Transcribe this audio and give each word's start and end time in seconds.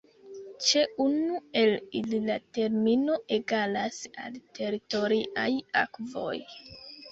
Ĉe 0.67 0.85
unu 1.03 1.35
el 1.61 1.73
ili 1.99 2.21
la 2.29 2.39
termino 2.59 3.19
egalas 3.39 4.01
al 4.25 4.41
teritoriaj 4.61 5.47
akvoj. 5.87 6.37